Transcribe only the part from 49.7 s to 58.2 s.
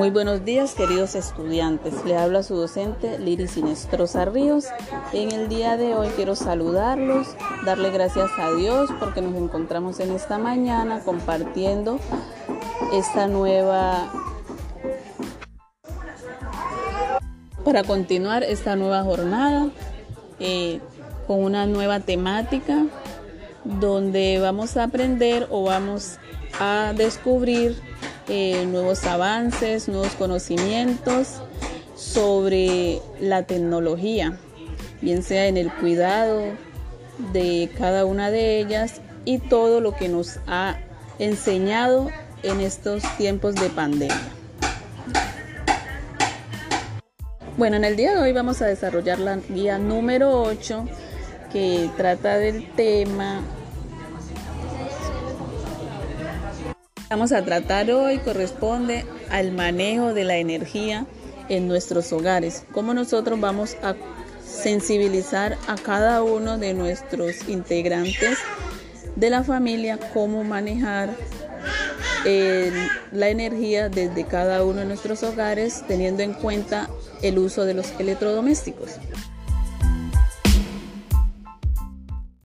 número 8 que trata del tema vamos a tratar hoy